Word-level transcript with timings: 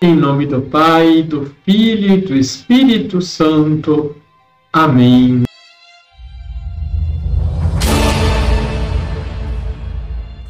Em 0.00 0.14
nome 0.14 0.46
do 0.46 0.62
Pai, 0.62 1.24
do 1.24 1.52
Filho 1.64 2.14
e 2.14 2.20
do 2.20 2.36
Espírito 2.36 3.20
Santo. 3.20 4.14
Amém. 4.72 5.42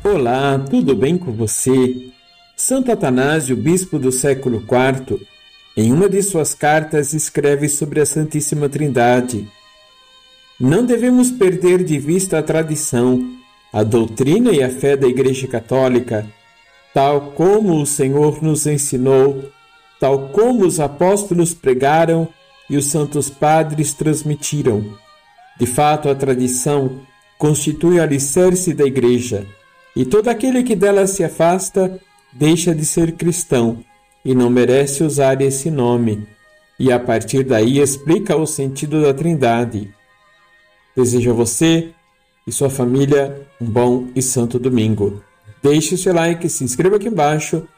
Olá, 0.04 0.58
tudo 0.58 0.94
bem 0.94 1.16
com 1.16 1.32
você? 1.32 2.10
Santo 2.54 2.92
Atanásio, 2.92 3.56
bispo 3.56 3.98
do 3.98 4.12
século 4.12 4.58
IV, 4.58 5.26
em 5.74 5.94
uma 5.94 6.10
de 6.10 6.22
suas 6.22 6.52
cartas 6.52 7.14
escreve 7.14 7.70
sobre 7.70 8.02
a 8.02 8.06
Santíssima 8.06 8.68
Trindade. 8.68 9.48
Não 10.60 10.84
devemos 10.84 11.30
perder 11.30 11.82
de 11.82 11.98
vista 11.98 12.38
a 12.38 12.42
tradição, 12.42 13.26
a 13.72 13.82
doutrina 13.82 14.50
e 14.50 14.62
a 14.62 14.68
fé 14.68 14.94
da 14.94 15.08
Igreja 15.08 15.46
Católica 15.46 16.26
tal 16.94 17.32
como 17.32 17.80
o 17.80 17.86
Senhor 17.86 18.42
nos 18.42 18.66
ensinou, 18.66 19.50
tal 20.00 20.28
como 20.28 20.66
os 20.66 20.80
apóstolos 20.80 21.54
pregaram 21.54 22.28
e 22.68 22.76
os 22.76 22.86
santos 22.86 23.30
padres 23.30 23.92
transmitiram. 23.92 24.84
De 25.58 25.66
fato, 25.66 26.08
a 26.08 26.14
tradição 26.14 27.00
constitui 27.36 27.98
o 27.98 28.02
alicerce 28.02 28.74
da 28.74 28.84
Igreja, 28.84 29.46
e 29.94 30.04
todo 30.04 30.28
aquele 30.28 30.62
que 30.62 30.76
dela 30.76 31.06
se 31.06 31.24
afasta 31.24 32.00
deixa 32.32 32.74
de 32.74 32.84
ser 32.84 33.12
cristão 33.12 33.84
e 34.24 34.34
não 34.34 34.50
merece 34.50 35.02
usar 35.02 35.40
esse 35.40 35.70
nome, 35.70 36.26
e 36.78 36.92
a 36.92 36.98
partir 36.98 37.42
daí 37.44 37.80
explica 37.80 38.36
o 38.36 38.46
sentido 38.46 39.02
da 39.02 39.14
Trindade. 39.14 39.92
Desejo 40.96 41.30
a 41.30 41.34
você 41.34 41.90
e 42.46 42.52
sua 42.52 42.70
família 42.70 43.46
um 43.60 43.66
bom 43.66 44.08
e 44.14 44.22
santo 44.22 44.58
domingo. 44.58 45.22
Deixe 45.68 45.94
o 45.94 45.98
seu 45.98 46.14
like, 46.14 46.48
se 46.48 46.64
inscreva 46.64 46.96
aqui 46.96 47.08
embaixo, 47.08 47.68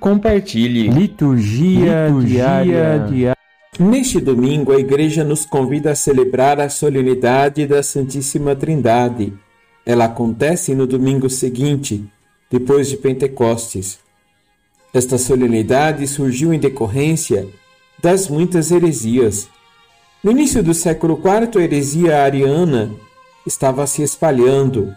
compartilhe. 0.00 0.88
Liturgia, 0.88 2.08
Liturgia 2.08 2.26
diária. 2.26 2.98
diária. 3.08 3.36
Neste 3.78 4.20
domingo, 4.20 4.72
a 4.72 4.80
Igreja 4.80 5.22
nos 5.22 5.46
convida 5.46 5.92
a 5.92 5.94
celebrar 5.94 6.58
a 6.58 6.68
solenidade 6.68 7.64
da 7.64 7.80
Santíssima 7.80 8.56
Trindade. 8.56 9.32
Ela 9.86 10.06
acontece 10.06 10.74
no 10.74 10.84
domingo 10.84 11.30
seguinte, 11.30 12.04
depois 12.50 12.88
de 12.88 12.96
Pentecostes. 12.96 14.00
Esta 14.92 15.16
solenidade 15.16 16.08
surgiu 16.08 16.52
em 16.52 16.58
decorrência 16.58 17.46
das 18.02 18.28
muitas 18.28 18.72
heresias. 18.72 19.48
No 20.24 20.32
início 20.32 20.60
do 20.60 20.74
século 20.74 21.20
IV, 21.22 21.60
a 21.60 21.64
heresia 21.64 22.20
ariana 22.20 22.90
estava 23.46 23.86
se 23.86 24.02
espalhando 24.02 24.92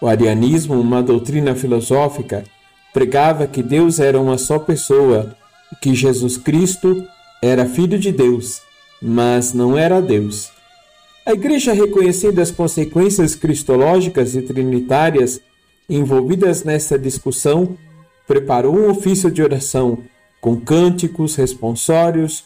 o 0.00 0.06
arianismo, 0.06 0.78
uma 0.80 1.02
doutrina 1.02 1.54
filosófica, 1.54 2.44
pregava 2.92 3.46
que 3.46 3.62
Deus 3.62 3.98
era 3.98 4.20
uma 4.20 4.38
só 4.38 4.58
pessoa 4.58 5.36
e 5.72 5.76
que 5.76 5.94
Jesus 5.94 6.36
Cristo 6.36 7.04
era 7.42 7.66
filho 7.66 7.98
de 7.98 8.12
Deus, 8.12 8.62
mas 9.00 9.52
não 9.52 9.76
era 9.76 10.00
Deus. 10.00 10.50
A 11.26 11.32
Igreja, 11.32 11.72
reconhecendo 11.72 12.40
as 12.40 12.50
consequências 12.50 13.34
cristológicas 13.34 14.34
e 14.34 14.42
trinitárias 14.42 15.40
envolvidas 15.88 16.64
nessa 16.64 16.98
discussão, 16.98 17.76
preparou 18.26 18.76
um 18.76 18.90
ofício 18.90 19.30
de 19.30 19.42
oração 19.42 19.98
com 20.40 20.56
cânticos, 20.60 21.34
responsórios, 21.34 22.44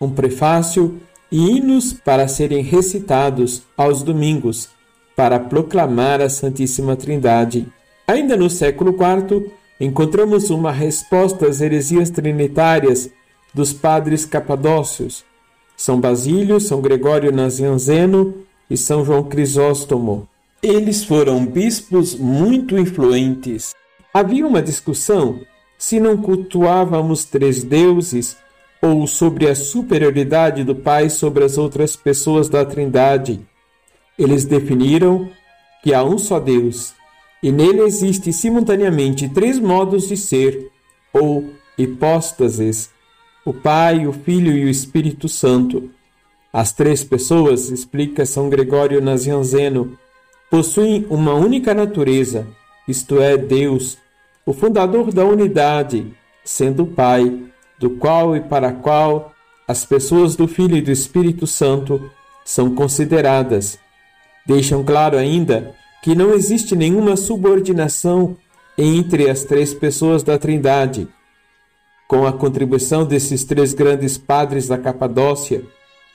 um 0.00 0.10
prefácio 0.10 1.00
e 1.30 1.56
hinos 1.56 1.92
para 1.92 2.28
serem 2.28 2.62
recitados 2.62 3.62
aos 3.76 4.02
domingos 4.02 4.68
para 5.20 5.38
proclamar 5.38 6.22
a 6.22 6.30
Santíssima 6.30 6.96
Trindade. 6.96 7.68
Ainda 8.08 8.38
no 8.38 8.48
século 8.48 8.96
IV, 8.96 9.52
encontramos 9.78 10.48
uma 10.48 10.72
resposta 10.72 11.46
às 11.46 11.60
heresias 11.60 12.08
trinitárias 12.08 13.10
dos 13.52 13.70
padres 13.70 14.24
capadócios, 14.24 15.22
São 15.76 16.00
Basílio, 16.00 16.58
São 16.58 16.80
Gregório 16.80 17.30
Nazianzeno 17.30 18.32
e 18.70 18.78
São 18.78 19.04
João 19.04 19.22
Crisóstomo. 19.24 20.26
Eles 20.62 21.04
foram 21.04 21.44
bispos 21.44 22.14
muito 22.14 22.78
influentes. 22.78 23.74
Havia 24.14 24.46
uma 24.46 24.62
discussão 24.62 25.40
se 25.76 26.00
não 26.00 26.16
cultuávamos 26.16 27.26
três 27.26 27.62
deuses 27.62 28.38
ou 28.80 29.06
sobre 29.06 29.50
a 29.50 29.54
superioridade 29.54 30.64
do 30.64 30.74
Pai 30.74 31.10
sobre 31.10 31.44
as 31.44 31.58
outras 31.58 31.94
pessoas 31.94 32.48
da 32.48 32.64
Trindade. 32.64 33.49
Eles 34.20 34.44
definiram 34.44 35.30
que 35.82 35.94
há 35.94 36.04
um 36.04 36.18
só 36.18 36.38
Deus, 36.38 36.92
e 37.42 37.50
nele 37.50 37.80
existe 37.80 38.34
simultaneamente 38.34 39.26
três 39.30 39.58
modos 39.58 40.06
de 40.06 40.14
ser, 40.14 40.70
ou 41.10 41.48
hipóstases: 41.78 42.90
o 43.46 43.54
Pai, 43.54 44.06
o 44.06 44.12
Filho 44.12 44.52
e 44.52 44.66
o 44.66 44.68
Espírito 44.68 45.26
Santo. 45.26 45.90
As 46.52 46.70
três 46.70 47.02
pessoas, 47.02 47.70
explica 47.70 48.26
São 48.26 48.50
Gregório 48.50 49.00
Nazianzeno, 49.00 49.96
possuem 50.50 51.06
uma 51.08 51.32
única 51.32 51.72
natureza, 51.72 52.46
isto 52.86 53.22
é, 53.22 53.38
Deus, 53.38 53.96
o 54.44 54.52
fundador 54.52 55.10
da 55.14 55.24
unidade, 55.24 56.14
sendo 56.44 56.82
o 56.82 56.86
Pai, 56.88 57.42
do 57.78 57.88
qual 57.88 58.36
e 58.36 58.40
para 58.42 58.70
qual 58.70 59.32
as 59.66 59.86
pessoas 59.86 60.36
do 60.36 60.46
Filho 60.46 60.76
e 60.76 60.82
do 60.82 60.90
Espírito 60.90 61.46
Santo 61.46 62.10
são 62.44 62.74
consideradas 62.74 63.78
Deixam 64.46 64.82
claro 64.82 65.16
ainda 65.16 65.74
que 66.02 66.14
não 66.14 66.32
existe 66.32 66.74
nenhuma 66.74 67.16
subordinação 67.16 68.36
entre 68.76 69.28
as 69.28 69.44
três 69.44 69.74
pessoas 69.74 70.22
da 70.22 70.38
Trindade. 70.38 71.06
Com 72.08 72.26
a 72.26 72.32
contribuição 72.32 73.04
desses 73.04 73.44
três 73.44 73.72
grandes 73.72 74.16
padres 74.16 74.66
da 74.66 74.78
Capadócia, 74.78 75.62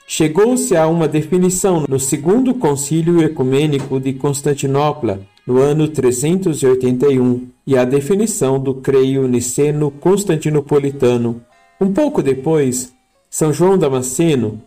chegou-se 0.06 0.76
a 0.76 0.86
uma 0.86 1.08
definição 1.08 1.84
no 1.88 1.98
Segundo 1.98 2.54
Concílio 2.54 3.22
Ecumênico 3.22 3.98
de 4.00 4.12
Constantinopla, 4.12 5.20
no 5.46 5.58
ano 5.58 5.88
381, 5.88 7.48
e 7.66 7.78
a 7.78 7.84
definição 7.84 8.58
do 8.60 8.74
creio 8.74 9.26
niceno 9.28 9.90
constantinopolitano. 9.90 11.40
Um 11.80 11.92
pouco 11.92 12.22
depois, 12.22 12.92
São 13.30 13.52
João 13.52 13.78
Damasceno, 13.78 14.60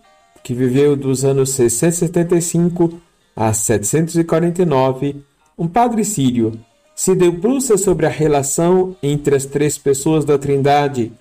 que 0.44 0.54
viveu 0.54 0.96
dos 0.96 1.26
anos 1.26 1.52
675 1.52 3.09
a 3.40 3.54
749, 3.54 5.16
um 5.58 5.66
padre 5.66 6.04
sírio 6.04 6.60
se 6.94 7.16
debruça 7.16 7.78
sobre 7.78 8.06
a 8.06 8.10
relação 8.10 8.98
entre 9.02 9.34
as 9.34 9.46
três 9.46 9.78
pessoas 9.78 10.26
da 10.26 10.38
Trindade 10.38 11.14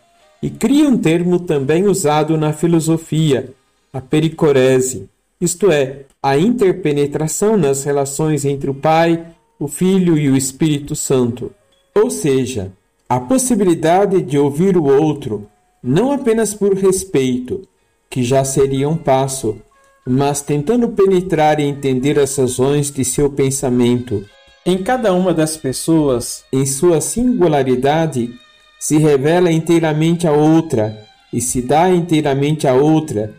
e 0.42 0.50
cria 0.50 0.88
um 0.88 0.98
termo 0.98 1.38
também 1.38 1.86
usado 1.86 2.36
na 2.36 2.52
filosofia, 2.52 3.54
a 3.92 4.00
pericorese, 4.00 5.08
isto 5.40 5.70
é, 5.70 6.06
a 6.20 6.36
interpenetração 6.36 7.56
nas 7.56 7.84
relações 7.84 8.44
entre 8.44 8.68
o 8.68 8.74
Pai, 8.74 9.24
o 9.56 9.68
Filho 9.68 10.18
e 10.18 10.28
o 10.28 10.36
Espírito 10.36 10.96
Santo. 10.96 11.52
Ou 11.94 12.10
seja, 12.10 12.72
a 13.08 13.20
possibilidade 13.20 14.22
de 14.22 14.36
ouvir 14.36 14.76
o 14.76 14.82
outro, 14.82 15.46
não 15.80 16.10
apenas 16.10 16.52
por 16.52 16.74
respeito, 16.74 17.62
que 18.10 18.24
já 18.24 18.44
seria 18.44 18.88
um 18.88 18.96
passo, 18.96 19.62
mas 20.08 20.40
tentando 20.40 20.88
penetrar 20.88 21.60
e 21.60 21.64
entender 21.64 22.18
as 22.18 22.34
razões 22.36 22.90
de 22.90 23.04
seu 23.04 23.28
pensamento. 23.28 24.24
Em 24.64 24.78
cada 24.78 25.12
uma 25.12 25.34
das 25.34 25.56
pessoas, 25.56 26.44
em 26.50 26.64
sua 26.64 27.00
singularidade, 27.00 28.30
se 28.80 28.96
revela 28.96 29.52
inteiramente 29.52 30.26
a 30.26 30.32
outra 30.32 31.06
e 31.30 31.42
se 31.42 31.60
dá 31.60 31.90
inteiramente 31.90 32.66
a 32.66 32.74
outra, 32.74 33.34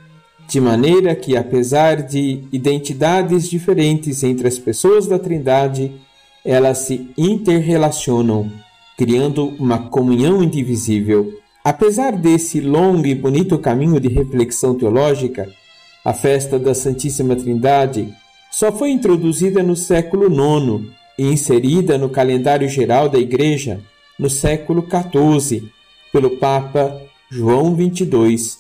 de 0.48 0.62
maneira 0.62 1.16
que, 1.16 1.36
apesar 1.36 2.04
de 2.04 2.44
identidades 2.52 3.50
diferentes 3.50 4.24
entre 4.24 4.48
as 4.48 4.60
pessoas 4.60 5.08
da 5.08 5.18
Trindade, 5.18 5.92
elas 6.46 6.80
se 6.80 7.10
interrelacionam, 7.18 8.52
criando 8.96 9.54
uma 9.60 9.90
comunhão 9.90 10.44
indivisível. 10.44 11.34
Apesar 11.64 12.16
desse 12.16 12.62
longo 12.62 13.06
e 13.06 13.16
bonito 13.16 13.58
caminho 13.58 14.00
de 14.00 14.08
reflexão 14.08 14.76
teológica, 14.76 15.48
a 16.04 16.14
festa 16.14 16.58
da 16.58 16.74
Santíssima 16.74 17.36
Trindade 17.36 18.14
só 18.52 18.72
foi 18.72 18.92
introduzida 18.92 19.62
no 19.62 19.76
século 19.76 20.28
IX 20.28 20.90
e 21.18 21.24
inserida 21.24 21.98
no 21.98 22.10
calendário 22.10 22.68
geral 22.68 23.10
da 23.10 23.20
Igreja 23.20 23.82
no 24.18 24.30
século 24.30 24.86
XIV 24.88 25.70
pelo 26.12 26.32
Papa 26.32 27.02
João 27.30 27.76
XXII. 27.76 28.58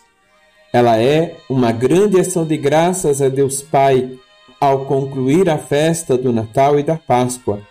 Ela 0.71 1.01
é 1.01 1.37
uma 1.49 1.71
grande 1.71 2.19
ação 2.19 2.45
de 2.45 2.55
graças 2.55 3.21
a 3.21 3.29
Deus 3.29 3.61
Pai 3.61 4.11
ao 4.59 4.85
concluir 4.85 5.49
a 5.49 5.57
festa 5.57 6.17
do 6.17 6.31
Natal 6.31 6.79
e 6.79 6.83
da 6.83 6.95
Páscoa. 6.95 7.61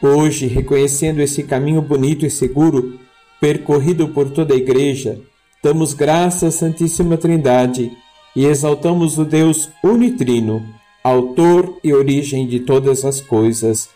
Hoje, 0.00 0.46
reconhecendo 0.46 1.20
esse 1.20 1.42
caminho 1.42 1.82
bonito 1.82 2.24
e 2.24 2.30
seguro 2.30 2.98
percorrido 3.40 4.08
por 4.08 4.30
toda 4.30 4.54
a 4.54 4.56
Igreja, 4.56 5.20
damos 5.62 5.94
graças 5.94 6.54
à 6.54 6.58
Santíssima 6.58 7.16
Trindade 7.16 7.90
e 8.34 8.46
exaltamos 8.46 9.18
o 9.18 9.24
Deus 9.24 9.70
unitrino, 9.82 10.66
autor 11.02 11.78
e 11.82 11.92
origem 11.92 12.46
de 12.46 12.60
todas 12.60 13.04
as 13.04 13.20
coisas. 13.20 13.90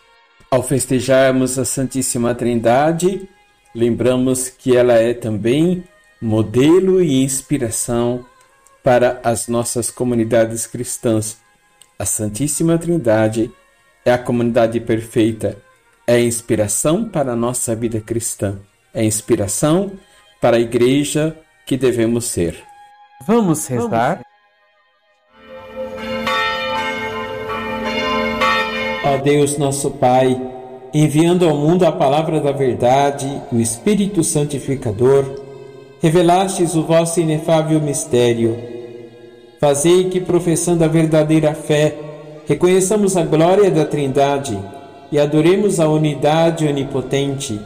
Ao 0.50 0.62
festejarmos 0.62 1.58
a 1.58 1.64
Santíssima 1.64 2.34
Trindade, 2.34 3.28
lembramos 3.74 4.48
que 4.48 4.76
ela 4.76 4.94
é 4.94 5.14
também 5.14 5.84
modelo 6.20 7.02
e 7.02 7.22
inspiração 7.22 8.24
para 8.82 9.20
as 9.24 9.48
nossas 9.48 9.90
comunidades 9.90 10.66
cristãs. 10.66 11.38
A 11.98 12.04
Santíssima 12.04 12.78
Trindade 12.78 13.50
é 14.04 14.12
a 14.12 14.18
comunidade 14.18 14.78
perfeita, 14.80 15.56
é 16.06 16.20
inspiração 16.20 17.08
para 17.08 17.32
a 17.32 17.36
nossa 17.36 17.74
vida 17.74 18.00
cristã, 18.00 18.58
é 18.94 19.04
inspiração 19.04 19.92
para 20.40 20.56
a 20.56 20.60
igreja 20.60 21.36
que 21.66 21.76
devemos 21.76 22.26
ser. 22.26 22.62
Vamos 23.26 23.66
rezar? 23.66 24.25
Ó 29.08 29.18
Deus, 29.18 29.56
nosso 29.56 29.92
Pai, 29.92 30.36
enviando 30.92 31.48
ao 31.48 31.56
mundo 31.56 31.86
a 31.86 31.92
palavra 31.92 32.40
da 32.40 32.50
verdade, 32.50 33.40
o 33.52 33.60
Espírito 33.60 34.24
Santificador, 34.24 35.24
revelastes 36.02 36.74
o 36.74 36.82
vosso 36.82 37.20
inefável 37.20 37.80
mistério. 37.80 38.58
Fazei 39.60 40.10
que, 40.10 40.20
professando 40.20 40.82
a 40.82 40.88
verdadeira 40.88 41.54
fé, 41.54 41.94
reconheçamos 42.48 43.16
a 43.16 43.22
glória 43.22 43.70
da 43.70 43.84
Trindade 43.84 44.58
e 45.12 45.20
adoremos 45.20 45.78
a 45.78 45.88
unidade 45.88 46.66
onipotente. 46.66 47.60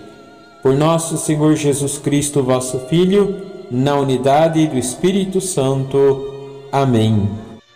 Por 0.62 0.75
nosso 0.75 1.16
Senhor 1.16 1.56
Jesus 1.56 1.96
Cristo, 1.96 2.42
vosso 2.42 2.81
Filho, 2.81 3.34
na 3.70 3.96
unidade 3.96 4.66
do 4.66 4.76
Espírito 4.76 5.40
Santo. 5.40 6.66
Amém. 6.70 7.50